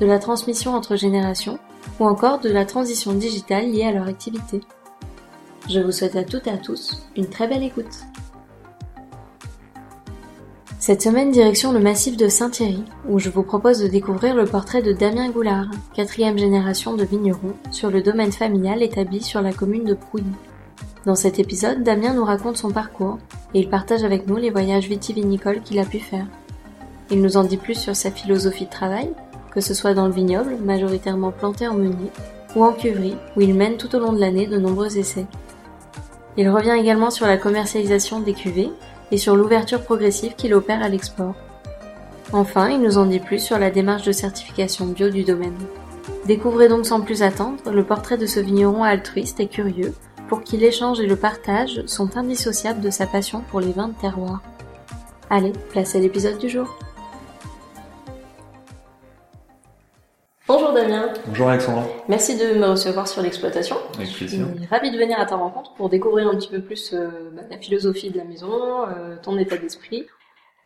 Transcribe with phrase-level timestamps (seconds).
[0.00, 1.58] de la transmission entre générations
[2.00, 4.60] ou encore de la transition digitale liée à leur activité.
[5.68, 8.04] Je vous souhaite à toutes et à tous une très belle écoute.
[10.78, 14.82] Cette semaine, direction le massif de Saint-Thierry, où je vous propose de découvrir le portrait
[14.82, 19.84] de Damien Goulard, quatrième génération de vigneron, sur le domaine familial établi sur la commune
[19.84, 20.26] de Prouilly.
[21.04, 23.18] Dans cet épisode, Damien nous raconte son parcours,
[23.54, 26.26] et il partage avec nous les voyages vitivinicoles qu'il a pu faire.
[27.10, 29.10] Il nous en dit plus sur sa philosophie de travail,
[29.56, 32.10] que ce soit dans le vignoble, majoritairement planté en meunier,
[32.54, 35.24] ou en cuverie, où il mène tout au long de l'année de nombreux essais.
[36.36, 38.68] Il revient également sur la commercialisation des cuvées
[39.10, 41.34] et sur l'ouverture progressive qu'il opère à l'export.
[42.34, 45.56] Enfin, il nous en dit plus sur la démarche de certification bio du domaine.
[46.26, 49.94] Découvrez donc sans plus attendre le portrait de ce vigneron altruiste et curieux,
[50.28, 53.94] pour qui l'échange et le partage sont indissociables de sa passion pour les vins de
[53.94, 54.42] terroir.
[55.30, 56.78] Allez, place à l'épisode du jour.
[60.48, 61.12] Bonjour Damien.
[61.26, 61.82] Bonjour Alexandra.
[62.08, 63.74] Merci de me recevoir sur l'exploitation.
[63.96, 64.46] Avec plaisir.
[64.54, 67.08] Je suis ravie de venir à ta rencontre pour découvrir un petit peu plus euh,
[67.34, 68.52] bah, la philosophie de la maison,
[68.86, 70.06] euh, ton état d'esprit.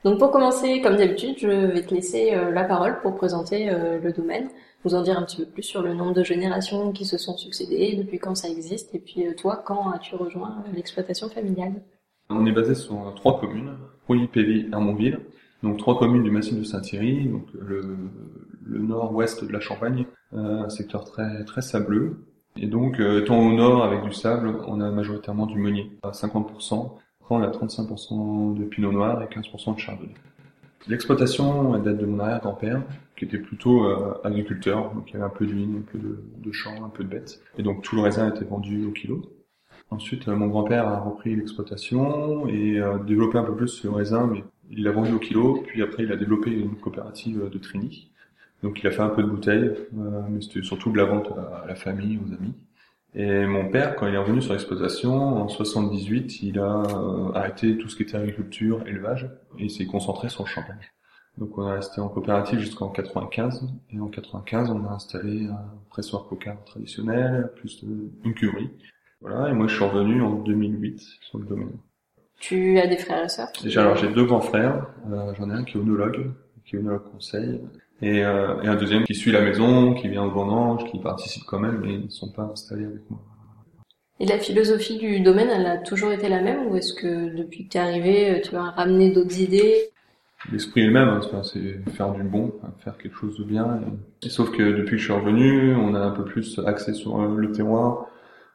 [0.04, 3.98] Donc pour commencer, comme d'habitude, je vais te laisser euh, la parole pour présenter euh,
[3.98, 4.48] le domaine,
[4.84, 7.38] nous en dire un petit peu plus sur le nombre de générations qui se sont
[7.38, 11.82] succédées, depuis quand ça existe, et puis euh, toi, quand as-tu rejoint l'exploitation familiale?
[12.28, 15.20] On est basé sur trois communes, Rouilly, Pévy, Hermonville.
[15.62, 17.96] Donc trois communes du massif de Saint-Thierry, donc le,
[18.64, 22.24] le nord-ouest de la Champagne, euh, un secteur très très sableux.
[22.56, 26.10] Et donc euh, étant au nord avec du sable, on a majoritairement du meunier, à
[26.10, 26.92] 50%.
[27.22, 30.14] Après on a 35% de pinot noir et 15% de chardonnay.
[30.88, 32.82] L'exploitation date de mon arrière-grand-père,
[33.16, 36.24] qui était plutôt euh, agriculteur, donc il y avait un peu de un peu de,
[36.38, 37.40] de champs, un peu de bêtes.
[37.58, 39.22] Et donc tout le raisin était vendu au kilo.
[39.90, 44.26] Ensuite, euh, mon grand-père a repris l'exploitation et a développé un peu plus le raisin,
[44.26, 45.62] mais il l'a vendu au kilo.
[45.66, 48.09] Puis après, il a développé une coopérative de Trini.
[48.62, 51.32] Donc il a fait un peu de bouteilles, euh, mais c'était surtout de la vente
[51.32, 52.54] à la famille, aux amis.
[53.14, 57.76] Et mon père, quand il est revenu sur l'exploitation, en 78, il a euh, arrêté
[57.76, 59.28] tout ce qui était agriculture, élevage,
[59.58, 60.78] et il s'est concentré sur le champagne.
[61.38, 65.72] Donc on est resté en coopérative jusqu'en 95, et en 95, on a installé un
[65.88, 67.82] pressoir coca traditionnel, plus
[68.24, 68.70] une cuverie.
[69.20, 71.78] Voilà, et moi je suis revenu en 2008 sur le domaine.
[72.38, 73.48] Tu as des frères et sœurs?
[73.62, 76.30] Déjà, alors j'ai deux grands frères, euh, j'en ai un qui est onologue,
[76.64, 77.60] qui est onologue conseil,
[78.02, 81.44] et, euh, et un deuxième qui suit la maison, qui vient au vendange, qui participe
[81.46, 83.20] quand même, mais ils ne sont pas installés avec moi.
[84.18, 87.66] Et la philosophie du domaine, elle a toujours été la même, ou est-ce que depuis
[87.66, 89.74] que tu es arrivé, euh, tu as ramené d'autres idées?
[90.52, 93.80] L'esprit est le même, hein, c'est- faire du bon, hein, faire quelque chose de bien.
[94.22, 96.92] Et, et sauf que depuis que je suis revenu, on a un peu plus axé
[96.94, 98.06] sur euh, le terroir,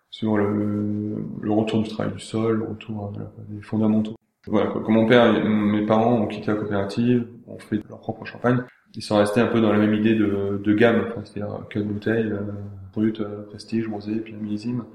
[0.10, 4.16] sur le, le retour du travail du sol, le retour euh, des fondamentaux.
[4.48, 4.82] Voilà, quoi.
[4.86, 8.64] Quand mon père mes parents ont quitté la coopérative, ont fait leur propre champagne,
[8.96, 12.42] ils sont restés un peu dans la même idée de, gamme, c'est-à-dire quatre bouteilles, euh,
[12.94, 14.86] brut, euh, prestige, rosé, puis un millésime.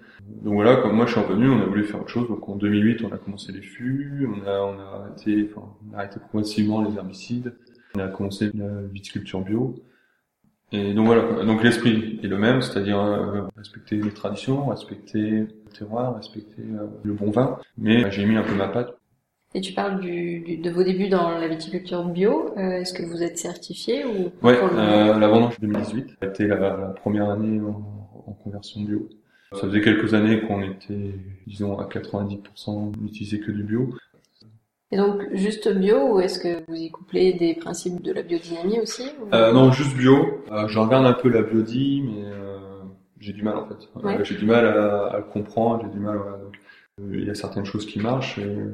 [0.43, 2.29] Donc voilà, comme moi je suis revenu, on a voulu faire autre chose.
[2.29, 5.95] Donc en 2008, on a commencé les fûts, on a, on a arrêté, enfin, on
[5.95, 7.55] a arrêté progressivement les herbicides,
[7.95, 9.77] on a commencé la viticulture bio.
[10.73, 15.73] Et donc voilà, donc l'esprit est le même, c'est-à-dire euh, respecter les traditions, respecter le
[15.77, 18.97] terroir, respecter euh, le bon vin, mais euh, j'ai mis un peu ma patte.
[19.55, 22.55] Et tu parles du, du- de vos débuts dans la viticulture bio.
[22.57, 26.57] Euh, est-ce que vous êtes certifié ou Ouais, euh, la vendange 2018 a été la,
[26.57, 27.83] la première année en,
[28.29, 29.09] en conversion bio.
[29.53, 31.15] Ça faisait quelques années qu'on était,
[31.49, 33.93] disons, à 90% n'utilisait que du bio.
[34.93, 38.79] Et donc juste bio ou est-ce que vous y couplez des principes de la biodynamie
[38.81, 40.45] aussi ou- Euh, non, juste bio.
[40.53, 42.59] Euh, je regarde un peu la biodie, mais euh,
[43.19, 43.75] j'ai du mal en fait.
[43.97, 44.25] Euh, Ouais.
[44.25, 46.17] J'ai du mal à, à le comprendre, j'ai du mal.
[46.19, 46.57] Voilà, donc,
[47.01, 48.73] euh, il y a certaines choses qui marchent, et, euh,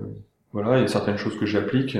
[0.62, 1.99] voilà, il y a certaines choses que j'applique,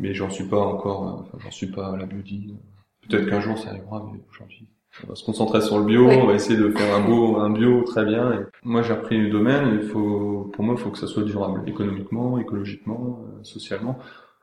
[0.00, 1.08] mais j'en suis pas encore.
[1.08, 2.06] euh, Enfin, j'en suis pas à la.
[2.06, 4.66] Peut-être qu'un jour ça arrivera, mais aujourd'hui.
[5.04, 6.20] On va se concentrer sur le bio, Ouais.
[6.22, 8.32] on va essayer de faire un beau, un bio très bien.
[8.32, 9.78] Et moi, j'ai repris le domaine.
[9.80, 13.98] Il faut, pour moi, il faut que ça soit durable, économiquement, écologiquement, euh, socialement.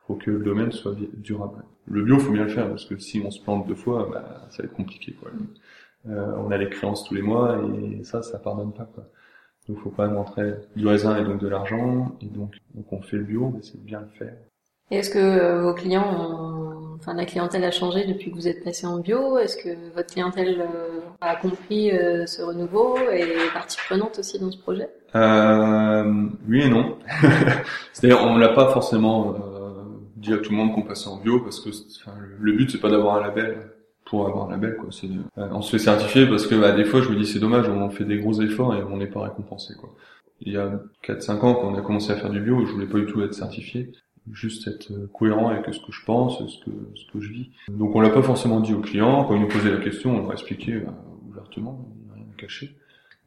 [0.06, 1.64] Faut que le domaine soit durable.
[1.86, 4.46] Le bio, faut bien le faire parce que si on se plante deux fois, bah,
[4.50, 5.12] ça va être compliqué.
[5.12, 5.30] Quoi.
[6.08, 8.84] Euh, on a les créances tous les mois et ça, ça pardonne pas.
[8.94, 9.04] Quoi.
[9.68, 12.16] Donc, faut quand même rentrer du raisin et donc de l'argent.
[12.20, 14.34] Et donc, donc, on fait le bio, mais c'est de bien le faire.
[14.90, 16.74] Et est-ce que euh, vos clients ont
[17.04, 19.38] enfin, la clientèle a changé depuis que vous êtes passé en bio?
[19.38, 24.38] Est-ce que votre clientèle euh, a compris euh, ce renouveau et est partie prenante aussi
[24.38, 24.88] dans ce projet?
[25.14, 26.96] Euh, Oui et non.
[27.92, 29.34] C'est-à-dire, on l'a pas forcément
[30.16, 32.80] dit à tout le monde qu'on passait en bio parce que enfin, le, but c'est
[32.80, 33.58] pas d'avoir un label
[34.14, 34.88] pour avoir un label quoi.
[34.90, 37.68] C'est, on se fait certifier parce que bah, des fois je me dis c'est dommage,
[37.68, 39.94] on fait des gros efforts et on n'est pas récompensé quoi.
[40.40, 42.86] Il y a 4-5 ans quand on a commencé à faire du bio, je voulais
[42.86, 43.92] pas du tout être certifié
[44.32, 47.50] juste être cohérent avec ce que je pense, ce que, ce que je vis.
[47.68, 50.22] Donc on l'a pas forcément dit aux clients, quand ils nous posaient la question, on
[50.22, 50.94] leur expliquait bah,
[51.28, 52.74] ouvertement, rien à cacher.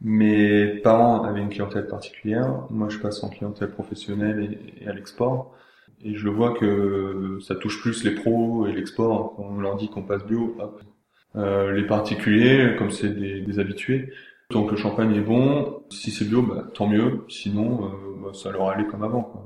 [0.01, 5.55] Mes parents avaient une clientèle particulière, moi je passe en clientèle professionnelle et, à l'export,
[6.03, 9.75] et je le vois que ça touche plus les pros et l'export, quand on leur
[9.75, 10.81] dit qu'on passe bio, hop.
[11.35, 14.11] Euh, les particuliers, comme c'est des, des habitués,
[14.49, 17.89] tant que le champagne est bon, si c'est bio, bah, tant mieux, sinon euh,
[18.23, 19.23] bah, ça leur allait comme avant.
[19.23, 19.45] Quoi.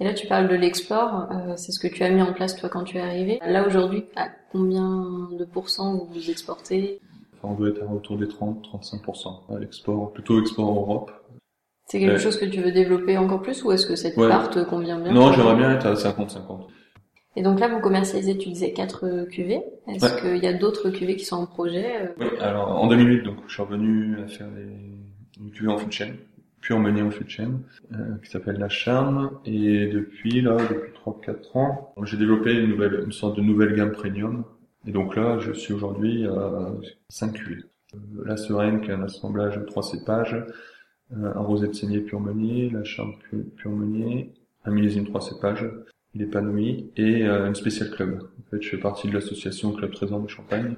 [0.00, 2.56] Et là, tu parles de l'export, euh, c'est ce que tu as mis en place
[2.56, 3.38] toi quand tu es arrivé.
[3.46, 7.00] Là aujourd'hui, à combien de pourcents vous exportez?
[7.36, 11.12] Enfin, On doit être autour des 30-35% à l'export, plutôt export en Europe.
[11.86, 14.60] C'est quelque chose que tu veux développer encore plus ou est-ce que cette part te
[14.60, 16.66] convient bien Non, j'aimerais bien être à 50-50.
[17.36, 19.62] Et donc là, vous commercialisez, tu disais 4 cuvées.
[19.88, 23.22] Est-ce qu'il y a d'autres cuvées qui sont en projet euh Oui, alors en 2008,
[23.22, 25.42] donc, je suis revenu à faire des...
[25.42, 26.12] une cuvée en food chain
[26.64, 27.60] puis emmené au fut chain,
[27.92, 29.32] euh, qui s'appelle La Charme.
[29.44, 33.92] Et depuis, là, depuis 3-4 ans, j'ai développé une nouvelle, une sorte de nouvelle gamme
[33.92, 34.44] premium.
[34.86, 36.72] Et donc là, je suis aujourd'hui à
[37.10, 37.64] 5 cuvées.
[37.94, 40.50] Euh, la Sereine, qui est un assemblage de trois cépages, euh,
[41.12, 43.14] un rosé de saignée pur meunier, la charme
[43.56, 44.32] pur, meunier,
[44.64, 45.70] un millésime trois cépages,
[46.14, 48.22] l'épanoui, et euh, une spéciale club.
[48.22, 50.76] En fait, je fais partie de l'association Club Trésor de Champagne.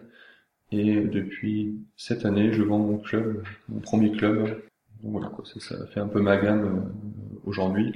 [0.72, 4.62] Et depuis cette année, je vends mon club, mon premier club,
[5.02, 7.92] donc voilà, quoi, ça, ça, fait un peu ma gamme euh, aujourd'hui.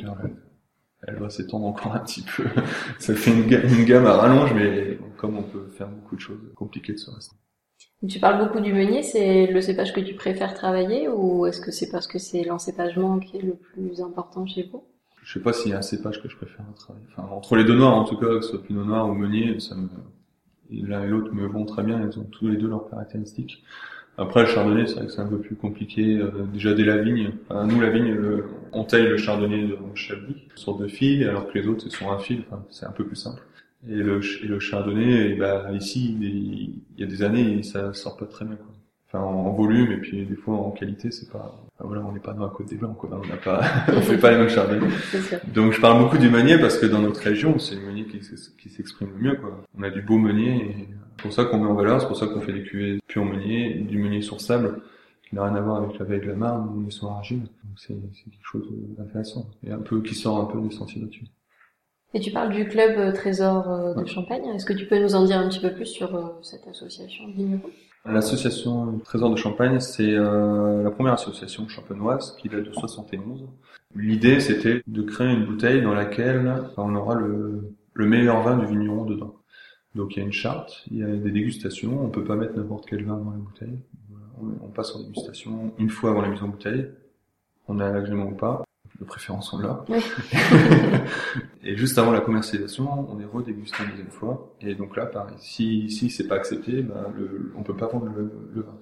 [1.02, 2.44] Elle, va s'étendre encore un petit peu.
[2.98, 6.38] ça fait une, une, gamme à rallonge, mais comme on peut faire beaucoup de choses,
[6.54, 7.36] compliquées de se rester.
[8.08, 11.70] Tu parles beaucoup du meunier, c'est le cépage que tu préfères travailler ou est-ce que
[11.70, 14.82] c'est parce que c'est l'encépagement qui est le plus important chez vous?
[15.22, 17.04] Je sais pas s'il y a un cépage que je préfère travailler.
[17.12, 19.60] Enfin, entre les deux noirs en tout cas, que ce soit pinot noir ou meunier,
[19.60, 19.88] ça me
[20.70, 23.62] l'un et l'autre me vont très bien, ils ont tous les deux leurs caractéristiques.
[24.16, 26.16] Après, le chardonnay, c'est vrai que c'est un peu plus compliqué.
[26.16, 28.16] Euh, déjà dès la vigne, nous la vigne,
[28.72, 32.10] on taille le chardonnay de chablis sur deux fils, alors que les autres c'est sur
[32.10, 32.44] un fil.
[32.46, 33.42] Enfin, c'est un peu plus simple.
[33.88, 38.26] Et le, et le chardonnay, bah, ici, il y a des années, ça sort pas
[38.26, 38.56] très bien.
[38.56, 38.66] Quoi.
[39.12, 41.60] Enfin, en, volume et puis des fois en qualité, c'est pas.
[41.80, 43.10] voilà, on n'est pas dans la côte des blancs, quoi.
[43.12, 44.86] On n'a pas, on fait pas les mêmes chardonnays.
[45.54, 48.20] Donc, je parle beaucoup du meunier parce que dans notre région, c'est le meunier qui,
[48.20, 49.62] qui s'exprime le mieux, quoi.
[49.76, 52.16] On a du beau meunier et c'est pour ça qu'on met en valeur, c'est pour
[52.16, 54.80] ça qu'on fait des cuvées pur meunier, du meunier sur sable,
[55.28, 57.40] qui n'a rien à voir avec la veille de la marne ou meunier sur argile.
[57.40, 61.26] Donc c'est quelque chose d'intéressant et un peu qui sort un peu des sentiers battus.
[62.12, 64.44] Et tu parles du club euh, Trésor euh, de Champagne.
[64.54, 67.28] Est-ce que tu peux nous en dire un petit peu plus sur euh, cette association
[67.28, 67.70] vigneron
[68.04, 73.46] L'association Trésor de Champagne, c'est la première association champenoise qui date de 71.
[73.94, 78.64] L'idée, c'était de créer une bouteille dans laquelle on aura le, le meilleur vin du
[78.64, 79.34] vigneron dedans.
[79.94, 82.56] Donc il y a une charte, il y a des dégustations, on peut pas mettre
[82.56, 83.82] n'importe quel vin dans la bouteille.
[84.40, 86.86] On passe en dégustation une fois avant la mise en bouteille.
[87.68, 88.62] On a l'agrément ou pas,
[89.00, 89.84] de préférence on l'a.
[91.64, 94.54] et juste avant la commercialisation, on est redégusté une deuxième fois.
[94.60, 98.06] Et donc là, pareil, si, si c'est pas accepté, ben le, on peut pas vendre
[98.14, 98.78] le, vin.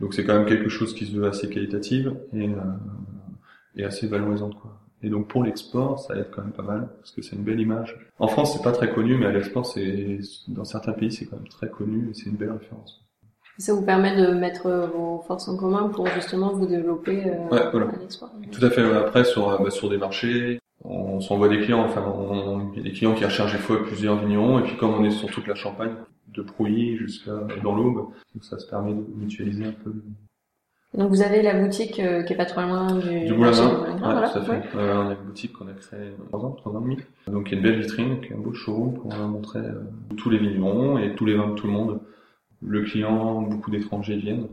[0.00, 2.60] Donc c'est quand même quelque chose qui se veut assez qualitative et, euh,
[3.76, 4.78] et assez valorisante quoi.
[5.02, 7.60] Et donc pour l'export, ça aide quand même pas mal parce que c'est une belle
[7.60, 7.96] image.
[8.18, 11.36] En France, c'est pas très connu, mais à l'export, c'est dans certains pays, c'est quand
[11.36, 13.05] même très connu et c'est une belle référence.
[13.58, 17.70] Ça vous permet de mettre vos forces en commun pour justement vous développer euh, ouais,
[17.70, 17.88] voilà.
[17.88, 18.30] à l'export.
[18.52, 18.82] Tout à fait.
[18.82, 21.84] Après, sur bah, sur des marchés, on s'envoie des clients.
[21.84, 22.02] Enfin,
[22.76, 25.30] a des clients qui recherchent des fois plusieurs vignerons, et puis comme on est sur
[25.30, 25.94] toute la Champagne,
[26.28, 27.32] de Prouilly jusqu'à
[27.62, 28.08] dans l'Aube,
[28.42, 29.92] ça se permet de mutualiser un peu
[30.96, 33.50] donc vous avez la boutique euh, qui est pas trop loin du, du Boulin.
[33.50, 34.30] Ouais, voilà.
[34.30, 34.62] tout à fait.
[34.76, 36.96] Euh, on a une boutique qu'on a créée trois ans, trois ans et demi.
[37.26, 39.82] Donc il y a une belle vitrine, qui est un beau showroom pour montrer euh,
[40.16, 42.00] tous les vignerons et tous les vins de tout le monde.
[42.62, 44.48] Le client, beaucoup d'étrangers viennent.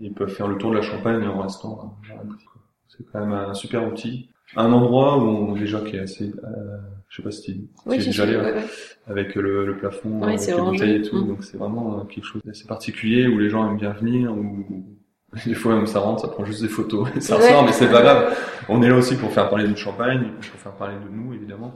[0.00, 2.48] Ils peuvent faire le tour de la Champagne en restant dans la boutique.
[2.88, 4.28] C'est quand même un super outil.
[4.56, 6.76] Un endroit où on, déjà qui est assez, euh,
[7.08, 8.64] je sais pas si tu oui, es déjà allé, ouais,
[9.08, 11.16] avec le, le plafond, avec les bouteilles et tout.
[11.16, 11.28] Mm.
[11.28, 14.64] Donc c'est vraiment quelque chose d'assez particulier où les gens aiment bien venir, où
[15.44, 17.90] des fois, même ça rentre, ça prend juste des photos et ça ressort, mais c'est
[17.90, 18.36] pas grave.
[18.68, 21.74] On est là aussi pour faire parler du champagne, pour faire parler de nous, évidemment.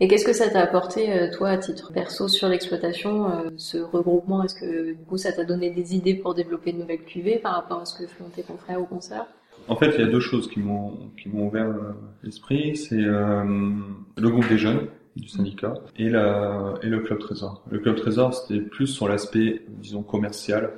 [0.00, 3.78] Et qu'est-ce que ça t'a apporté, euh, toi, à titre perso, sur l'exploitation, euh, ce
[3.78, 4.42] regroupement?
[4.42, 7.54] Est-ce que, du coup, ça t'a donné des idées pour développer de nouvelles cuvées par
[7.54, 9.26] rapport à ce que font tes confrères au concert
[9.68, 11.92] En fait, il y a deux choses qui m'ont qui m'ont ouvert euh,
[12.24, 12.76] l'esprit.
[12.76, 17.62] C'est le groupe des jeunes du syndicat, et, la, et le club trésor.
[17.70, 20.72] Le club trésor, c'était plus sur l'aspect, disons, commercial,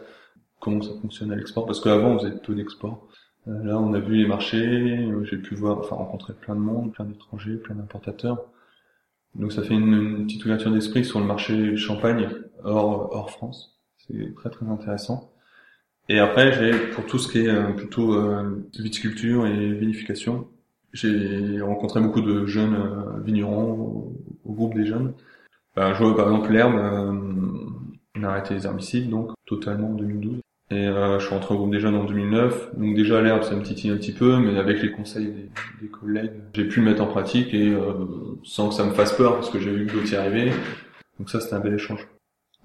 [0.60, 3.08] comment ça fonctionne à l'export, parce qu'avant, on faisait peu d'export.
[3.48, 6.92] Euh, là, on a vu les marchés, j'ai pu voir, enfin, rencontrer plein de monde,
[6.92, 8.44] plein d'étrangers, plein d'importateurs.
[9.38, 12.28] Donc ça fait une, petite ouverture d'esprit sur le marché champagne
[12.64, 13.78] hors, hors France.
[13.98, 15.32] C'est très très intéressant.
[16.08, 20.48] Et après, j'ai pour tout ce qui est euh, plutôt euh, viticulture et vinification,
[20.92, 25.12] j'ai rencontré beaucoup de jeunes euh, vignerons au, au, groupe des jeunes.
[25.74, 26.74] Ben, je vois par exemple l'herbe,
[28.16, 30.40] on a arrêté les herbicides donc totalement en 2012.
[30.70, 32.76] Et euh, je suis rentré au groupe des jeunes en 2009.
[32.76, 35.88] Donc déjà l'herbe ça me titille un petit peu, mais avec les conseils des, des
[35.88, 37.92] collègues, j'ai pu le mettre en pratique et euh,
[38.42, 40.52] sans que ça me fasse peur parce que j'ai vu que d'autres y arrivaient.
[41.18, 42.08] Donc ça c'était un bel échange.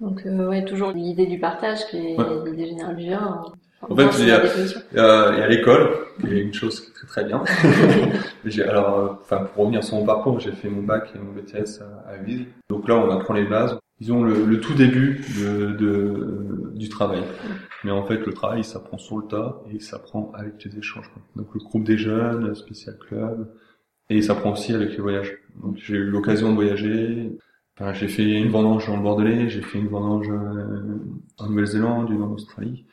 [0.00, 2.50] Donc euh, ouais, toujours l'idée du partage qui est ouais.
[2.50, 3.44] l'idée générale du vin.
[3.88, 4.42] En fait, il y a,
[4.92, 4.98] il y
[5.42, 7.42] a, l'école, qui est une chose très très bien.
[8.68, 11.80] alors, euh, enfin, pour revenir sur mon parcours, j'ai fait mon bac et mon BTS
[11.80, 12.16] à, à
[12.68, 13.78] Donc là, on apprend les bases.
[14.00, 17.22] Disons le, le tout début de, de, du travail.
[17.84, 20.78] Mais en fait, le travail, il s'apprend sur le tas et il s'apprend avec les
[20.78, 21.08] échanges.
[21.12, 21.22] Quoi.
[21.36, 23.48] Donc le groupe des jeunes, le spécial club,
[24.10, 25.38] et il s'apprend aussi avec les voyages.
[25.62, 27.32] Donc j'ai eu l'occasion de voyager.
[27.78, 30.98] Enfin, j'ai fait une vendange le Bordelais, j'ai fait une vendange euh,
[31.38, 32.84] en Nouvelle-Zélande, une en Australie.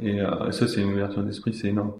[0.00, 1.92] Et euh, ça, c'est une ouverture d'esprit, c'est énorme.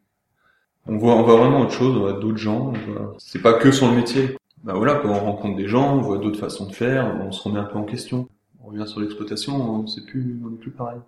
[0.87, 2.73] On voit, on voit vraiment autre chose, on voit d'autres gens.
[3.19, 4.37] C'est pas que sur le métier.
[4.65, 7.43] Bah voilà, quand on rencontre des gens, on voit d'autres façons de faire, on se
[7.43, 8.29] remet un peu en question.
[8.63, 10.99] On revient sur l'exploitation, on sait plus, on est plus pareil.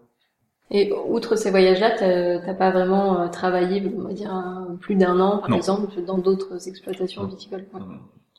[0.71, 5.39] Et outre ces voyages-là, t'as pas vraiment euh, travaillé, on va dire, plus d'un an,
[5.39, 5.57] par non.
[5.57, 7.67] exemple, dans d'autres exploitations viticoles.
[7.73, 7.81] Ouais.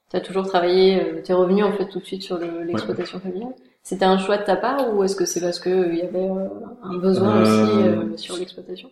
[0.10, 3.24] T'as toujours travaillé, euh, t'es revenu en fait tout de suite sur l'exploitation ouais.
[3.24, 3.54] familiale?
[3.88, 6.30] C'était un choix de ta part ou est-ce que c'est parce que il y avait
[6.30, 6.50] euh,
[6.84, 8.12] un besoin euh...
[8.12, 8.92] aussi sur l'exploitation?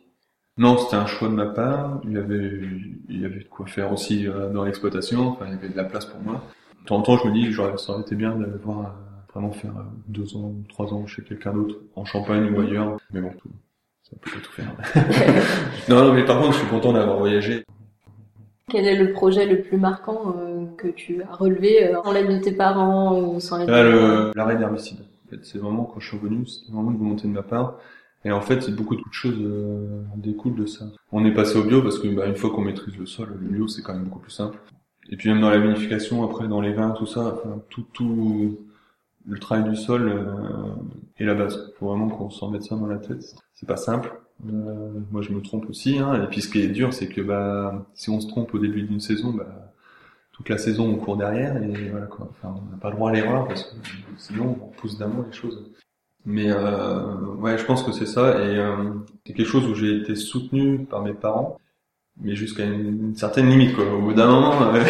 [0.57, 1.99] Non, c'était un choix de ma part.
[2.05, 2.61] Il y avait,
[3.09, 5.27] il y avait de quoi faire aussi dans l'exploitation.
[5.27, 6.41] Enfin, il y avait de la place pour moi.
[6.81, 8.95] De temps en temps, je me dis, j'aurais, ça aurait été bien de voir
[9.33, 9.73] vraiment faire
[10.07, 12.97] deux ans, trois ans chez quelqu'un d'autre, en Champagne ou ailleurs.
[13.11, 13.49] Mais bon, tout,
[14.01, 14.71] ça peut tout faire.
[15.89, 17.65] non, non, mais par contre, je suis content d'avoir voyagé.
[18.69, 22.29] Quel est le projet le plus marquant euh, que tu as relevé euh, sans l'aide
[22.29, 24.99] de tes parents ou sans l'aide de L'arrêt d'herbicide.
[25.01, 27.77] En fait, c'est vraiment quand je suis revenu, c'est vraiment une volonté de ma part.
[28.23, 30.85] Et en fait, beaucoup de choses euh, découlent de ça.
[31.11, 33.49] On est passé au bio parce que bah, une fois qu'on maîtrise le sol, le
[33.49, 34.57] bio c'est quand même beaucoup plus simple.
[35.11, 38.57] Et puis même dans la vinification, après dans les vins, tout ça, enfin, tout, tout,
[39.27, 40.73] le travail du sol euh,
[41.17, 41.71] est la base.
[41.77, 43.35] Faut vraiment qu'on s'en mette ça dans la tête.
[43.53, 44.11] C'est pas simple.
[44.47, 45.99] Euh, moi, je me trompe aussi.
[45.99, 46.23] Hein.
[46.23, 48.83] Et puis, ce qui est dur, c'est que bah, si on se trompe au début
[48.83, 49.65] d'une saison, bah,
[50.35, 52.27] toute la saison on court derrière et voilà quoi.
[52.29, 53.75] Enfin, on n'a pas le droit à l'erreur parce que
[54.17, 55.71] sinon on pousse d'un les choses.
[56.25, 58.93] Mais euh, ouais, je pense que c'est ça et euh,
[59.25, 61.57] c'est quelque chose où j'ai été soutenu par mes parents,
[62.19, 63.85] mais jusqu'à une, une, certaine limite quoi.
[63.85, 64.83] Au bout d'un moment, euh,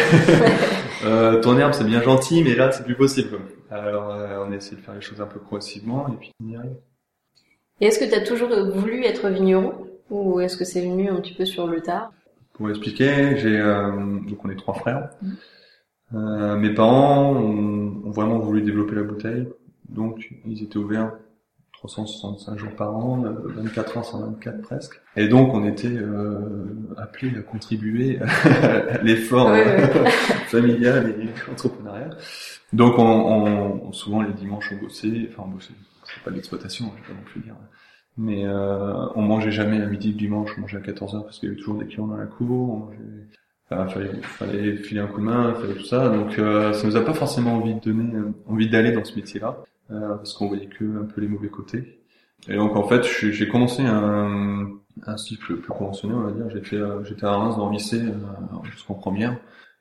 [1.04, 3.28] euh, ton herbe c'est bien gentil, mais là c'est plus possible.
[3.28, 3.38] Quoi.
[3.70, 6.48] Alors euh, on a essayé de faire les choses un peu progressivement et puis on
[6.48, 6.76] y arrive.
[7.80, 9.74] Et est-ce que tu as toujours voulu être vigneron
[10.10, 12.12] ou est-ce que c'est venu un petit peu sur le tard?
[12.54, 13.90] Pour expliquer, j'ai euh,
[14.26, 15.10] donc on est trois frères.
[15.20, 15.30] Mmh.
[16.14, 19.48] Euh, mes parents ont, ont, vraiment voulu développer la bouteille,
[19.88, 21.12] donc ils étaient ouverts
[21.72, 23.24] 365 jours par an,
[23.56, 25.00] 24 ans 124 presque.
[25.16, 30.10] Et donc on était euh, appelés à contribuer à l'effort ouais, ouais.
[30.46, 32.16] familial et entrepreneurial.
[32.72, 35.74] Donc on, on, souvent les dimanches on bossait, enfin on bossait,
[36.14, 37.54] c'est pas de l'exploitation, je vais pas non plus dire.
[38.18, 41.48] Mais euh, on mangeait jamais à midi le dimanche, on mangeait à 14h parce qu'il
[41.48, 42.98] y avait toujours des clients dans la cour, on mangeait...
[43.68, 46.08] Enfin, fallait, fallait filer un coup de main, fallait tout ça.
[46.08, 48.12] Donc euh, ça nous a pas forcément envie de donner,
[48.46, 49.58] envie d'aller dans ce métier-là,
[49.90, 52.00] euh, parce qu'on voyait que un peu les mauvais côtés.
[52.48, 54.68] Et donc en fait, j'ai commencé un,
[55.04, 56.48] un cycle plus conventionnel, on va dire.
[56.50, 59.36] J'ai fait, j'étais à Reims dans le lycée euh, jusqu'en première.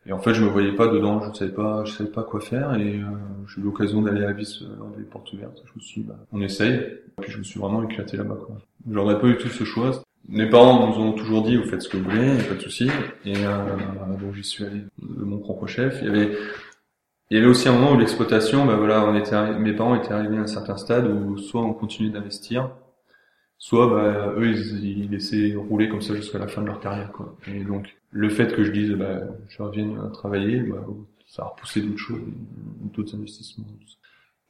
[0.08, 2.24] Et en fait, je me voyais pas dedans, je ne savais pas, je savais pas
[2.24, 3.06] quoi faire, et euh,
[3.48, 5.64] j'ai eu l'occasion d'aller à Vis euh, dans des portes ouvertes.
[5.66, 6.74] Je me suis, bah, on essaye.
[6.74, 8.38] Et puis je me suis vraiment éclaté là-bas.
[8.46, 8.58] Quoi.
[8.90, 10.04] J'aurais pas eu tout ce choix.
[10.28, 12.90] Mes parents nous ont toujours dit, vous faites ce que vous voulez, pas de souci.
[13.26, 13.78] Et euh,
[14.20, 16.00] donc j'y suis allé de mon propre chef.
[16.02, 16.38] Il y avait,
[17.32, 20.14] il y avait aussi un moment où l'exploitation, bah voilà, on était, mes parents étaient
[20.14, 22.70] arrivés à un certain stade où soit on continuait d'investir,
[23.58, 27.12] soit bah, eux ils, ils, laissaient rouler comme ça jusqu'à la fin de leur carrière
[27.12, 27.36] quoi.
[27.48, 29.20] Et donc le fait que je dise bah,
[29.50, 30.78] je revienne travailler, bah,
[31.28, 32.22] ça a repoussé d'autres choses,
[32.96, 33.66] d'autres investissements.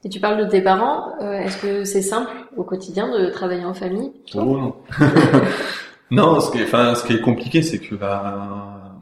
[0.04, 3.66] Et tu parles de tes parents, euh, est-ce que c'est simple au quotidien de travailler
[3.66, 4.76] en famille Oh non.
[6.12, 9.00] non, ce qui est, enfin, ce qui est compliqué, c'est que bah,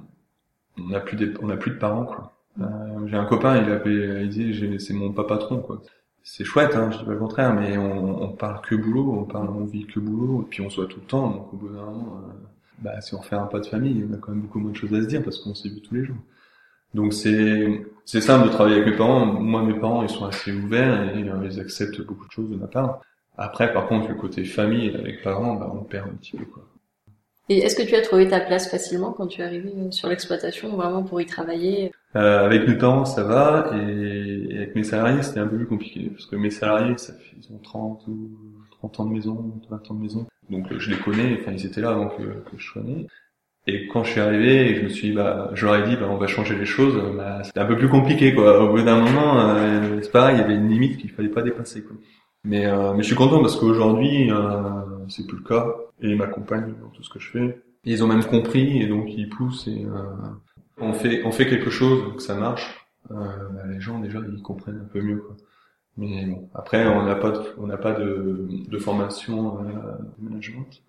[0.79, 2.31] on n'a plus on a plus de parents quoi.
[2.61, 2.65] Euh,
[3.07, 5.81] j'ai un copain, il avait, il dit, c'est mon papa patron quoi
[6.25, 9.25] c'est chouette, hein, je dis pas le contraire, mais on, on, parle que boulot, on
[9.25, 11.57] parle, on vit que boulot, et puis on se voit tout le temps, donc au
[11.57, 12.33] bout d'un moment, euh,
[12.83, 14.75] bah, si on fait un pas de famille, on a quand même beaucoup moins de
[14.75, 16.17] choses à se dire parce qu'on s'est vu tous les jours.
[16.93, 19.25] Donc c'est c'est simple de travailler avec mes parents.
[19.25, 22.67] Moi, mes parents, ils sont assez ouverts et ils acceptent beaucoup de choses de ma
[22.67, 23.01] part.
[23.37, 26.63] Après, par contre, le côté famille avec parents, bah, on perd un petit peu quoi.
[27.49, 30.75] Et est-ce que tu as trouvé ta place facilement quand tu es arrivé sur l'exploitation,
[30.77, 31.91] vraiment pour y travailler?
[32.15, 36.09] Euh, Avec mes parents, ça va, et, avec mes salariés, c'était un peu plus compliqué,
[36.09, 38.29] parce que mes salariés, ça fait, ils ont 30 ou
[38.79, 41.81] 30 ans de maison, 20 ans de maison, donc je les connais, enfin ils étaient
[41.81, 42.23] là avant que,
[42.57, 42.81] je sois.
[43.65, 46.17] Et quand je suis arrivé je me suis bah, je leur ai dit, bah, on
[46.17, 48.63] va changer les choses, bah, c'était un peu plus compliqué, quoi.
[48.63, 51.41] Au bout d'un moment, euh, c'est pareil, il y avait une limite qu'il fallait pas
[51.41, 51.95] dépasser, quoi.
[52.43, 56.17] Mais, euh, mais je suis content parce qu'aujourd'hui, euh, c'est plus le cas et ils
[56.17, 57.61] m'accompagnent dans tout ce que je fais.
[57.85, 60.03] ils ont même compris et donc ils poussent et euh,
[60.77, 62.87] on fait on fait quelque chose que ça marche.
[63.11, 65.35] Euh, bah, les gens déjà ils comprennent un peu mieux quoi.
[65.97, 70.29] Mais bon, après on n'a pas de, on n'a pas de, de formation euh, de
[70.29, 70.81] management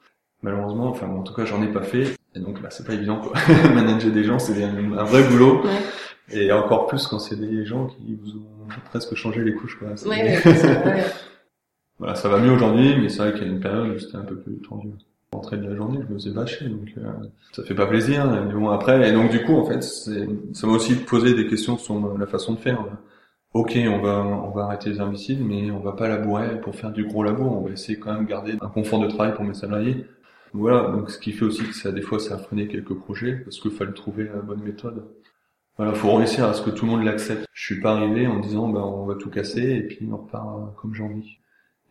[0.43, 0.89] malheureusement.
[0.89, 3.33] Enfin en tout cas j'en ai pas fait et donc là c'est pas évident quoi.
[3.75, 5.63] Manager des gens c'est un, vrai boulot.
[6.31, 9.89] Et encore plus quand c'est des gens qui vous ont presque changé les couches quoi.
[10.09, 10.41] Ouais,
[11.99, 14.17] voilà, ça va mieux aujourd'hui, mais c'est vrai qu'il y a une période où c'était
[14.17, 14.89] un peu plus tendu.
[15.33, 17.11] Rentrée de la journée, je me faisais bâcher, donc euh,
[17.53, 18.25] ça fait pas plaisir.
[18.47, 21.77] Mais bon, après, et donc du coup, en fait, ça m'a aussi posé des questions
[21.77, 22.79] sur la façon de faire.
[23.55, 26.91] Ok, on va on va arrêter les herbicides, mais on va pas labourer pour faire
[26.93, 27.57] du gros labour.
[27.57, 30.05] On va essayer quand même de garder un confort de travail pour mes salariés.
[30.53, 33.37] Voilà, donc ce qui fait aussi que ça, des fois, ça a freiné quelques projets
[33.37, 35.05] parce qu'il fallait trouver la bonne méthode.
[35.77, 37.47] Voilà, faut réussir à ce que tout le monde l'accepte.
[37.53, 40.77] Je suis pas arrivé en disant, ben, on va tout casser et puis on repart
[40.77, 41.39] comme j'ai envie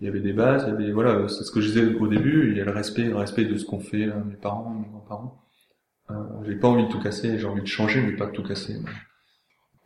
[0.04, 2.08] il y avait des bases, il y avait voilà, c'est ce que je disais au
[2.08, 4.70] début, il y a le respect, le respect de ce qu'ont fait euh, mes parents,
[4.70, 5.42] mes grands-parents.
[6.12, 6.16] Euh,
[6.46, 8.76] j'ai pas envie de tout casser, j'ai envie de changer, mais pas de tout casser.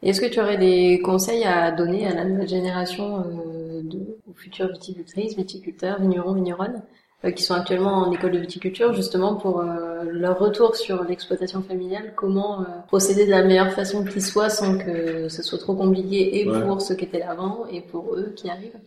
[0.03, 4.33] Est-ce que tu aurais des conseils à donner à la nouvelle génération euh, de, aux
[4.35, 6.83] futurs viticultrices, viticulteurs, vignerons, vigneronnes,
[7.25, 11.63] euh, qui sont actuellement en école de viticulture, justement pour euh, leur retour sur l'exploitation
[11.63, 16.41] familiale, comment procéder de la meilleure façon qu'il soit sans que ce soit trop compliqué
[16.41, 18.79] et pour ceux qui étaient là avant et pour eux qui arrivent?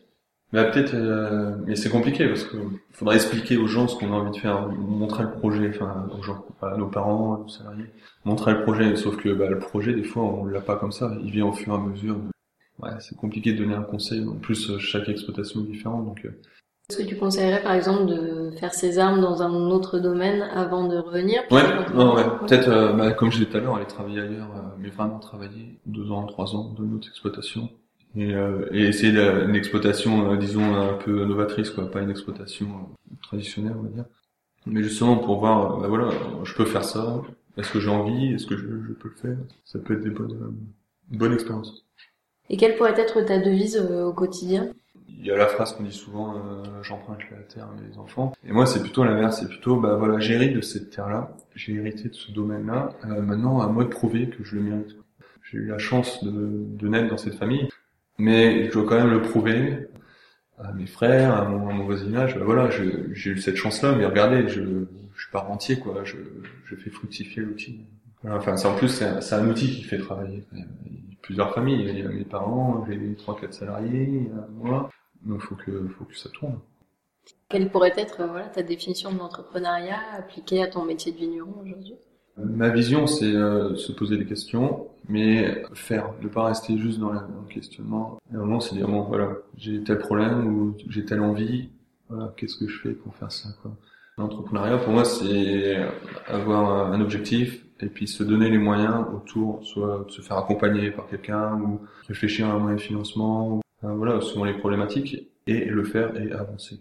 [0.52, 2.57] Mais peut-être, euh, mais c'est compliqué parce que
[2.92, 6.22] faudrait expliquer aux gens ce qu'on a envie de faire, montrer le projet, enfin aux
[6.22, 7.87] gens, à nos parents, à nos salariés,
[8.25, 8.96] montrer le projet.
[8.96, 11.12] Sauf que bah, le projet, des fois, on l'a pas comme ça.
[11.22, 12.16] Il vient au fur et à mesure.
[12.81, 14.27] Ouais, c'est compliqué de donner un conseil.
[14.27, 16.25] En plus, chaque exploitation est différente, donc.
[16.25, 16.31] Euh.
[16.88, 20.88] Est-ce que tu conseillerais par exemple de faire ses armes dans un autre domaine avant
[20.88, 21.42] de revenir?
[21.53, 21.62] Ouais,
[21.94, 22.25] non, ouais.
[22.40, 24.48] peut-être euh, bah, comme je disais tout à l'heure, aller travailler ailleurs,
[24.81, 27.70] mais vraiment travailler deux ans, trois ans dans une autre exploitation
[28.16, 32.66] et, euh, et essayer une exploitation, euh, disons, un peu novatrice, quoi, pas une exploitation
[32.66, 34.05] euh, traditionnelle, on va dire.
[34.66, 36.11] Mais justement pour voir, bah voilà,
[36.44, 37.23] je peux faire ça.
[37.57, 38.35] Est-ce que j'ai envie?
[38.35, 39.38] Est-ce que je, je, peux le faire?
[39.64, 40.55] Ça peut être des bonnes,
[41.11, 41.87] une bonne expérience.
[42.51, 44.68] Et quelle pourrait être ta devise au quotidien?
[45.09, 46.35] Il y a la phrase qu'on dit souvent
[46.83, 48.33] j'emprunte la terre à mes enfants.
[48.46, 49.40] Et moi, c'est plutôt l'inverse.
[49.40, 52.90] C'est plutôt, bah voilà, j'ai hérité de cette terre-là, j'ai hérité de ce domaine-là.
[53.05, 54.96] maintenant, à moi de prouver que je le mérite.
[55.42, 57.68] J'ai eu la chance de, de naître dans cette famille
[58.20, 59.88] mais je dois quand même le prouver
[60.59, 62.37] à mes frères, à mon, voisinage.
[62.37, 64.61] Ben voilà, j'ai eu cette chance-là, mais regardez, je,
[65.14, 66.04] je suis pas rentier, quoi.
[66.04, 66.16] Je,
[66.66, 67.80] je fais fructifier l'outil.
[68.28, 70.44] Enfin, en plus, c'est un, outil qui fait travailler.
[70.52, 70.66] Il y a
[71.22, 71.87] plusieurs familles.
[71.88, 74.90] Il y a mes parents, j'ai trois, quatre salariés, moi.
[75.22, 76.59] Donc, faut que, faut que ça tourne.
[77.48, 81.96] Quelle pourrait être, voilà, ta définition de l'entrepreneuriat appliquée à ton métier de vigneron aujourd'hui?
[82.44, 87.12] Ma vision, c'est euh, se poser des questions, mais faire, ne pas rester juste dans,
[87.12, 88.18] le questionnement.
[88.33, 91.70] Et un moment, c'est dire bon, voilà, j'ai tel problème ou j'ai telle envie,
[92.09, 93.72] voilà, qu'est-ce que je fais pour faire ça, quoi.
[94.18, 95.79] L'entrepreneuriat, pour moi, c'est
[96.26, 101.09] avoir un objectif et puis se donner les moyens autour, soit se faire accompagner par
[101.09, 105.85] quelqu'un ou réfléchir à un moyen de financement, ou, voilà, souvent les problématiques et le
[105.85, 106.81] faire et avancer.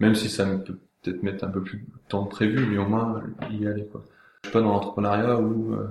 [0.00, 3.22] Même si ça peut peut-être mettre un peu plus de temps prévu, mais au moins
[3.50, 4.04] y aller, quoi.
[4.44, 5.86] Je suis pas dans l'entrepreneuriat où euh,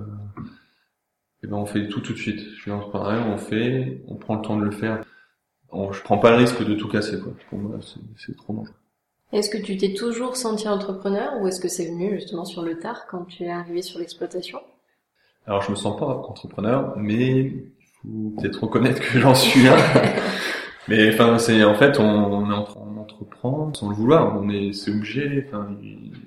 [1.42, 2.38] eh ben on fait tout tout de suite.
[2.38, 5.02] Je suis dans l'entrepreneuriat, on fait, on prend le temps de le faire.
[5.72, 7.18] On, je prends pas le risque de tout casser.
[7.18, 7.32] Quoi.
[7.50, 7.80] Pour moi,
[8.16, 8.74] c'est trop dangereux.
[9.32, 12.78] Est-ce que tu t'es toujours senti entrepreneur ou est-ce que c'est venu justement sur le
[12.78, 14.60] tard quand tu es arrivé sur l'exploitation?
[15.46, 19.76] Alors je me sens pas entrepreneur, mais il faut peut-être reconnaître que j'en suis un.
[20.88, 24.40] mais enfin c'est en fait on, on est en train entreprend sans le vouloir.
[24.40, 25.44] On est, c'est obligé.
[25.46, 25.76] Enfin,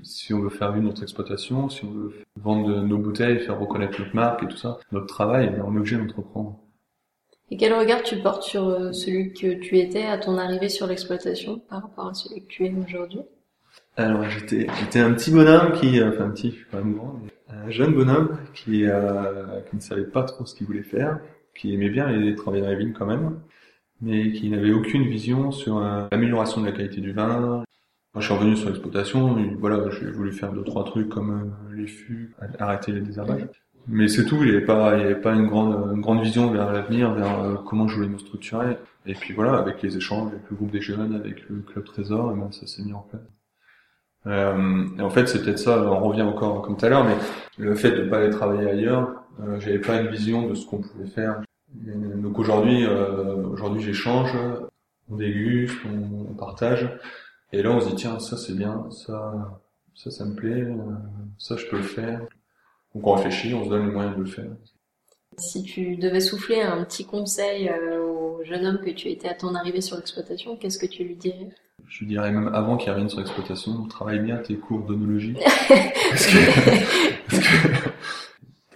[0.04, 4.00] si on veut faire vivre notre exploitation, si on veut vendre nos bouteilles, faire reconnaître
[4.00, 6.60] notre marque et tout ça, notre travail, on est obligé d'entreprendre.
[7.50, 10.86] Et quel regard tu portes sur euh, celui que tu étais à ton arrivée sur
[10.86, 13.22] l'exploitation par rapport à celui que tu es aujourd'hui?
[13.96, 17.20] Alors j'étais j'étais un petit bonhomme qui, euh, enfin un petit, je suis pas grand,
[17.50, 21.20] un jeune bonhomme qui euh, qui ne savait pas trop ce qu'il voulait faire,
[21.56, 23.40] qui aimait bien aller travailler dans les vignes quand même,
[24.02, 27.64] mais qui n'avait aucune vision sur euh, l'amélioration de la qualité du vin.
[28.18, 31.76] Quand je suis revenu sur l'exploitation, voilà, j'ai voulu faire deux trois trucs comme euh,
[31.76, 33.46] les fûts, arrêter les désherbages.
[33.88, 36.24] Mais c'est tout, il n'y avait pas, il y avait pas une grande, une grande
[36.24, 38.78] vision vers l'avenir, vers euh, comment je voulais me structurer.
[39.06, 42.32] Et puis voilà, avec les échanges, avec le groupe des jeunes, avec le club Trésor,
[42.32, 43.22] et ben, ça s'est mis en place.
[44.26, 47.18] Euh, et en fait, c'est peut-être ça, on revient encore comme tout à l'heure, mais
[47.64, 49.24] le fait de pas aller travailler ailleurs,
[49.60, 51.42] j'avais pas une vision de ce qu'on pouvait faire.
[51.84, 54.32] Donc aujourd'hui, euh, aujourd'hui j'échange,
[55.10, 56.90] on déguste, on, partage,
[57.52, 59.60] et là on se dit tiens ça c'est bien, ça
[59.96, 60.76] ça ça me plaît, euh,
[61.38, 62.22] ça je peux le faire.
[62.94, 64.52] Donc on réfléchit, on se donne les moyens de le faire.
[65.38, 69.34] Si tu devais souffler un petit conseil euh, au jeune homme que tu étais à
[69.34, 71.50] ton arrivée sur l'exploitation, qu'est-ce que tu lui dirais?
[71.88, 75.36] Je lui dirais même avant qu'il revienne sur l'exploitation, travaille bien tes cours d'onologie.
[75.70, 77.87] parce que, parce que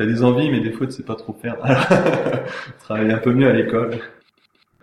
[0.01, 1.57] t'as des envies, mais des fois tu sais pas trop faire.
[2.79, 3.99] travaille un peu mieux à l'école.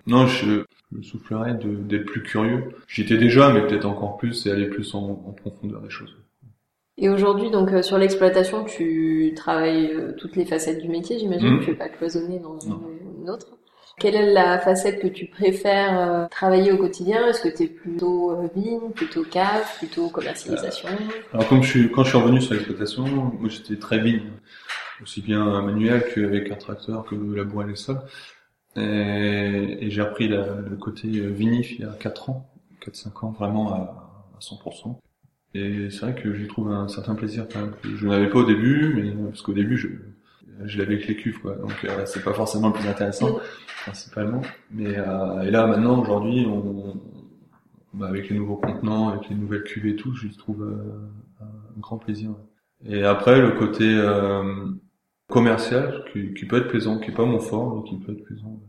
[0.07, 0.63] Non, je,
[0.97, 2.69] je soufflerais d'être plus curieux.
[2.87, 6.17] J'étais déjà, mais peut-être encore plus, et aller plus en, profondeur des choses.
[6.97, 11.57] Et aujourd'hui, donc euh, sur l'exploitation, tu travailles euh, toutes les facettes du métier, j'imagine.
[11.57, 11.61] Mmh.
[11.61, 13.47] Tu es pas cloisonné dans une, autre.
[14.01, 17.27] Quelle est la facette que tu préfères euh, travailler au quotidien?
[17.27, 20.89] Est-ce que tu es plutôt vigne, plutôt cave, plutôt commercialisation?
[21.33, 24.23] Alors comme je suis, quand je suis revenu sur l'exploitation, moi j'étais très vigne,
[25.03, 28.01] aussi bien manuel qu'avec un tracteur que labourer les sols.
[28.77, 32.51] Et, et j'ai repris le côté vinif il y a 4 ans,
[32.85, 34.99] 4-5 ans, vraiment à, à 100%.
[35.55, 38.95] Et c'est vrai que j'y trouve un certain plaisir que je n'avais pas au début,
[38.95, 39.89] mais parce qu'au début je
[40.65, 43.39] je l'avais avec les cuves quoi, donc euh, c'est pas forcément le plus intéressant
[43.83, 44.43] principalement.
[44.73, 47.01] Mais euh, et là maintenant aujourd'hui on,
[47.95, 51.81] bah, avec les nouveaux contenants, avec les nouvelles cuves et tout, j'y trouve euh, un
[51.81, 52.31] grand plaisir.
[52.85, 54.67] Et après le côté euh,
[55.29, 58.25] commercial qui, qui, peut être plaisant, qui est pas mon fort, mais qui peut être
[58.25, 58.61] plaisant.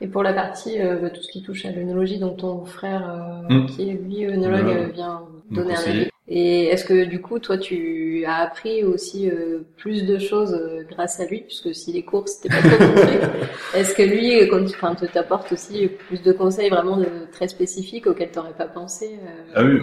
[0.00, 3.08] Et pour la partie euh, bah, tout ce qui touche à l'œnologie, donc ton frère
[3.08, 3.66] euh, hmm.
[3.66, 6.08] qui est lui œnologue euh, vient donner un avis.
[6.28, 9.30] Et est-ce que du coup toi tu as appris aussi
[9.76, 10.58] plus de choses
[10.90, 12.76] grâce à lui, puisque si les cours c'était pas trop
[13.76, 17.46] est-ce que lui quand tu enfin, te t'apporte aussi plus de conseils vraiment de, très
[17.46, 19.20] spécifiques auxquels tu n'aurais pas pensé
[19.54, 19.78] Ah oui,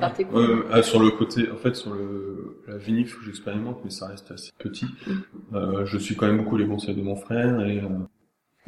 [0.00, 0.12] bah,
[0.70, 4.50] ah, sur le côté, en fait sur le la vinif j'expérimente, mais ça reste assez
[4.58, 4.86] petit.
[5.52, 5.84] Hmm.
[5.84, 7.82] je suis quand même beaucoup les conseils de mon frère et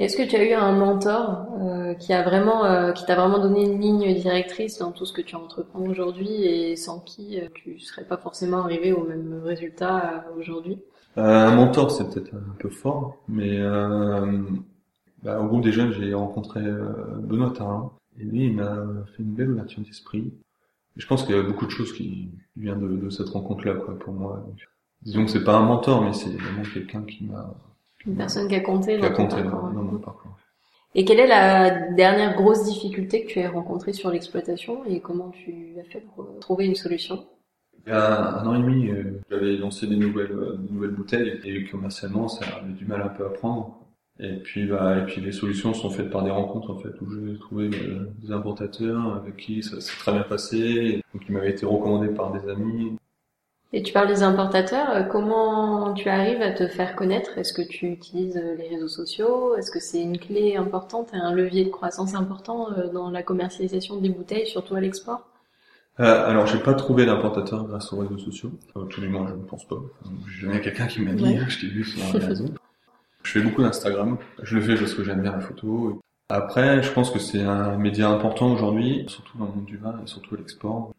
[0.00, 3.38] est-ce que tu as eu un mentor euh, qui a vraiment, euh, qui t'a vraiment
[3.38, 7.48] donné une ligne directrice dans tout ce que tu entreprends aujourd'hui et sans qui euh,
[7.54, 10.78] tu serais pas forcément arrivé au même résultat aujourd'hui?
[11.16, 13.60] Un mentor, c'est peut-être un peu fort, mais
[15.22, 16.60] bah, au groupe des jeunes, j'ai rencontré
[17.18, 20.32] Benoît Tarin et lui, il m'a fait une belle ouverture d'esprit.
[20.96, 23.98] Je pense qu'il y a beaucoup de choses qui viennent de, de cette rencontre-là, quoi,
[23.98, 24.42] pour moi.
[24.46, 24.60] Donc,
[25.02, 27.54] disons que c'est pas un mentor, mais c'est vraiment quelqu'un qui m'a
[28.06, 30.36] une personne qui a compté dans, mon parcours.
[30.94, 35.30] Et quelle est la dernière grosse difficulté que tu as rencontrée sur l'exploitation et comment
[35.30, 37.24] tu as fait pour trouver une solution?
[37.86, 41.40] Il y a un an et demi, euh, j'avais lancé des nouvelles, euh, nouvelles bouteilles
[41.44, 43.78] et commercialement, ça avait du mal un peu à prendre.
[44.18, 47.10] Et puis, bah, et puis les solutions sont faites par des rencontres en fait où
[47.10, 51.50] j'ai trouvé euh, des importateurs avec qui ça s'est très bien passé, donc qui m'avaient
[51.50, 52.96] été recommandés par des amis.
[53.72, 57.38] Et tu parles des importateurs, euh, comment tu arrives à te faire connaître?
[57.38, 59.54] Est-ce que tu utilises euh, les réseaux sociaux?
[59.54, 64.00] Est-ce que c'est une clé importante, un levier de croissance important euh, dans la commercialisation
[64.00, 65.28] des bouteilles, surtout à l'export?
[66.00, 68.50] Euh, alors, j'ai pas trouvé d'importateur grâce aux réseaux sociaux.
[68.88, 69.76] tous les mois, je ne pense pas.
[70.26, 72.46] J'ai jamais quelqu'un qui m'a dit, je t'ai vu sur les réseaux.
[73.22, 74.18] je fais beaucoup d'Instagram.
[74.42, 76.00] Je le fais parce que j'aime bien la photo.
[76.28, 80.00] Après, je pense que c'est un média important aujourd'hui, surtout dans le monde du vin
[80.02, 80.92] et surtout à l'export.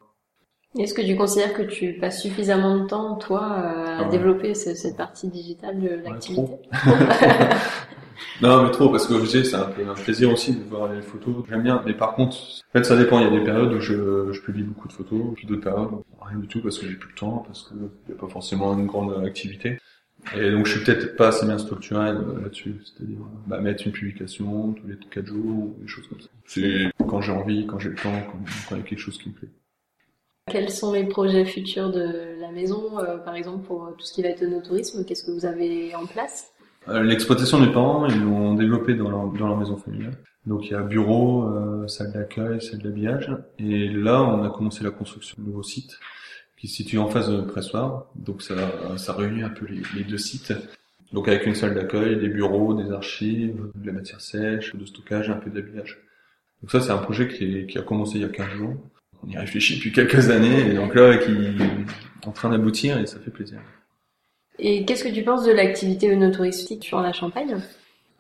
[0.79, 4.95] Est-ce que tu considères que tu passes suffisamment de temps, toi, à ah développer cette
[4.95, 6.53] partie digitale de l'activité
[8.41, 11.01] Non, mais trop, parce que je disais, c'est un, un plaisir aussi de voir les
[11.01, 11.43] photos.
[11.49, 13.19] J'aime bien, mais par contre, en fait, ça dépend.
[13.19, 15.89] Il y a des périodes où je, je publie beaucoup de photos, puis d'autres périodes
[16.21, 18.77] rien du tout parce que j'ai plus le temps, parce qu'il n'y a pas forcément
[18.77, 19.77] une grande activité.
[20.36, 22.75] Et donc, je suis peut-être pas assez bien structuré euh, là-dessus.
[22.84, 26.29] C'est-à-dire, bah, mettre une publication tous les quatre jours, des choses comme ça.
[26.45, 28.38] C'est quand j'ai envie, quand j'ai le temps, quand,
[28.69, 29.49] quand il y a quelque chose qui me plaît.
[30.49, 34.23] Quels sont les projets futurs de la maison, euh, par exemple pour tout ce qui
[34.23, 36.51] va être no tourisme Qu'est-ce que vous avez en place?
[36.88, 40.17] Euh, L'exploitation des parents, ils l'ont développé dans leur, dans leur maison familiale.
[40.47, 43.32] Donc il y a bureau, euh, salle d'accueil, salle d'habillage.
[43.60, 45.99] Et là, on a commencé la construction d'un nouveau site
[46.58, 48.08] qui se situe en face de pressoir.
[48.15, 48.56] Donc ça,
[48.97, 50.54] ça réunit un peu les, deux sites.
[51.13, 55.30] Donc avec une salle d'accueil, des bureaux, des archives, de la matière sèche, de stockage,
[55.30, 55.99] un peu d'habillage.
[56.62, 58.75] Donc ça, c'est un projet qui, qui, a commencé il y a 15 jours
[59.25, 63.05] on y réfléchit depuis quelques années et donc là qui est en train d'aboutir et
[63.05, 63.60] ça fait plaisir.
[64.60, 67.57] Et qu'est-ce que tu penses de l'activité œnotouristique sur la Champagne?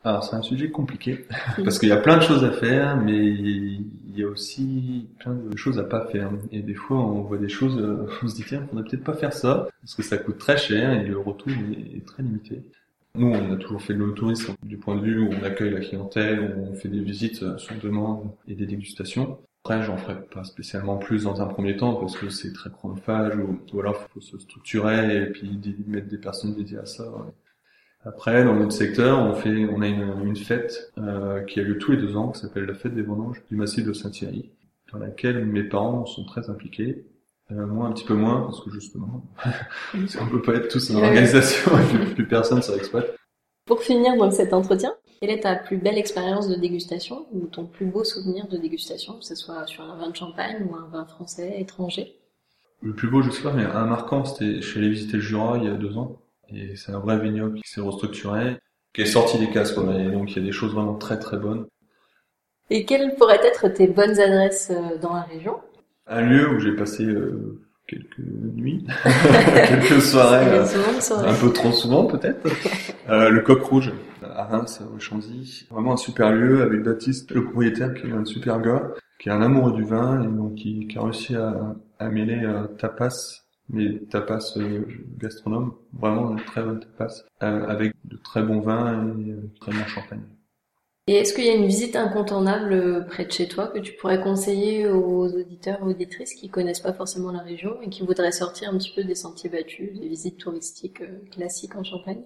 [0.03, 1.25] Alors c'est un sujet compliqué
[1.63, 3.85] parce qu'il y a plein de choses à faire, mais il
[4.15, 6.31] y a aussi plein de choses à pas faire.
[6.51, 9.03] Et des fois, on voit des choses, euh, on se dit tiens, on ne peut-être
[9.03, 12.63] pas faire ça parce que ça coûte très cher et le retour est très limité.
[13.13, 15.81] Nous, on a toujours fait le tourisme du point de vue où on accueille la
[15.81, 19.37] clientèle, où on fait des visites sur demande et des dégustations.
[19.63, 23.35] Après, j'en ferai pas spécialement plus dans un premier temps parce que c'est très chronophage
[23.35, 27.05] ou, ou alors faut se structurer et puis mettre des personnes dédiées à ça.
[28.03, 31.77] Après, dans notre secteur, on fait, on a une, une fête euh, qui a lieu
[31.77, 34.49] tous les deux ans, qui s'appelle la fête des vendanges du massif de Saint-Thierry,
[34.91, 37.05] dans laquelle mes parents sont très impliqués.
[37.51, 39.23] Euh, moi, un petit peu moins, parce que justement,
[39.93, 43.15] on peut pas être tous en organisation et plus, personne personne exploite.
[43.71, 47.65] Pour finir donc cet entretien, quelle est ta plus belle expérience de dégustation ou ton
[47.65, 50.89] plus beau souvenir de dégustation, que ce soit sur un vin de champagne ou un
[50.91, 52.17] vin français étranger?
[52.81, 55.23] Le plus beau, je sais pas, mais un marquant, c'était, je suis allé visiter le
[55.23, 58.57] Jura il y a deux ans et c'est un vrai vignoble qui s'est restructuré,
[58.93, 61.37] qui est sorti des casques, et donc il y a des choses vraiment très très
[61.37, 61.65] bonnes.
[62.69, 65.59] Et quelles pourraient être tes bonnes adresses euh, dans la région?
[66.07, 68.85] Un lieu où j'ai passé euh, quelques nuits,
[69.69, 70.65] quelques soirées, euh,
[71.25, 72.45] un peu trop souvent peut-être.
[73.11, 73.93] Le Coq Rouge
[74.23, 75.67] à Reims, au Chanzy.
[75.69, 79.31] Vraiment un super lieu avec Baptiste, le propriétaire, qui est un super gars, qui est
[79.31, 82.47] un amoureux du vin et donc qui, a réussi à, à mêler
[82.77, 84.85] tapas mais tapas euh,
[85.17, 89.71] gastronome, vraiment une très bonne tapas, euh, avec de très bons vins et euh, très
[89.71, 90.23] bon champagne.
[91.07, 94.21] Et est-ce qu'il y a une visite incontournable près de chez toi que tu pourrais
[94.21, 98.69] conseiller aux auditeurs et auditrices qui connaissent pas forcément la région et qui voudraient sortir
[98.69, 102.23] un petit peu des sentiers battus, des visites touristiques classiques en Champagne?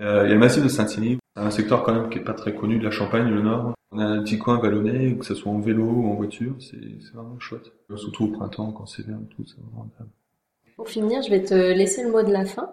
[0.00, 2.34] Euh, Il y a le massif de Saint-Denis, un secteur quand même qui est pas
[2.34, 3.74] très connu de la Champagne, le Nord.
[3.90, 6.78] On a un petit coin vallonné, que ce soit en vélo ou en voiture, c'est
[7.14, 7.72] vraiment chouette.
[7.94, 10.10] Surtout au printemps quand c'est vert et tout, c'est vraiment agréable.
[10.76, 12.70] Pour finir, je vais te laisser le mot de la fin.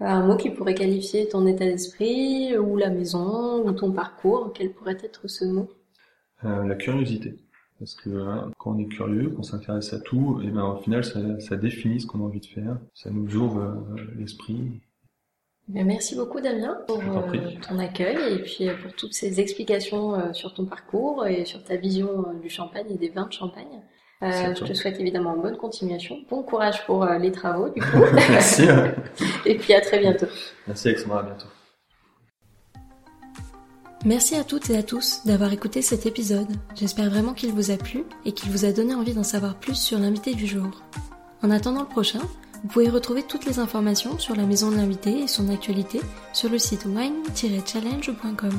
[0.00, 4.52] Euh, un mot qui pourrait qualifier ton état d'esprit, ou la maison, ou ton parcours.
[4.54, 5.68] Quel pourrait être ce mot?
[6.44, 7.36] Euh, La curiosité.
[7.78, 11.04] Parce que hein, quand on est curieux, qu'on s'intéresse à tout, et ben au final
[11.04, 14.80] ça, ça définit ce qu'on a envie de faire, ça nous ouvre euh, l'esprit.
[15.68, 17.00] Ben, merci beaucoup Damien pour
[17.66, 22.34] ton accueil et puis pour toutes ces explications sur ton parcours et sur ta vision
[22.42, 23.80] du champagne et des vins de champagne.
[24.22, 26.18] Euh, je te souhaite évidemment bonne continuation.
[26.30, 27.98] Bon courage pour euh, les travaux, du coup.
[28.12, 28.62] Merci.
[29.46, 30.26] Et puis à très bientôt.
[30.68, 31.46] Merci Alexandra, à bientôt.
[34.04, 36.48] Merci à toutes et à tous d'avoir écouté cet épisode.
[36.74, 39.76] J'espère vraiment qu'il vous a plu et qu'il vous a donné envie d'en savoir plus
[39.76, 40.82] sur l'invité du jour.
[41.42, 42.20] En attendant le prochain,
[42.62, 46.00] vous pouvez retrouver toutes les informations sur la maison de l'invité et son actualité
[46.32, 48.52] sur le site wine-challenge.com.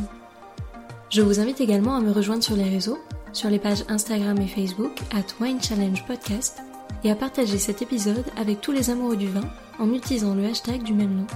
[1.10, 3.00] Je vous invite également à me rejoindre sur les réseaux
[3.34, 6.60] sur les pages Instagram et Facebook at Wine Challenge Podcast
[7.04, 10.84] et à partager cet épisode avec tous les amoureux du vin en utilisant le hashtag
[10.84, 11.28] du même nom.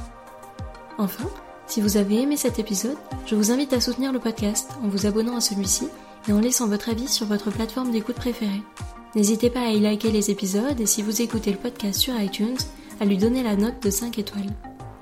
[0.98, 1.28] Enfin,
[1.66, 5.06] si vous avez aimé cet épisode, je vous invite à soutenir le podcast en vous
[5.06, 5.90] abonnant à celui-ci
[6.30, 8.62] et en laissant votre avis sur votre plateforme d'écoute préférée.
[9.16, 12.58] N'hésitez pas à y liker les épisodes et si vous écoutez le podcast sur iTunes,
[13.00, 14.54] à lui donner la note de 5 étoiles.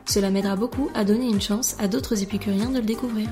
[0.06, 3.28] Cela m'aidera beaucoup à donner une chance à d'autres épicuriens de le découvrir.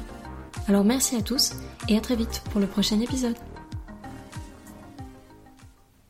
[0.68, 1.54] Alors merci à tous
[1.88, 3.36] et à très vite pour le prochain épisode.